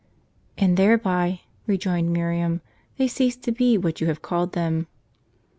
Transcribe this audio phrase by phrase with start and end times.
[0.57, 2.61] "And thereby," rejoined Miriam,"
[2.97, 4.87] they cease to be what you have called them."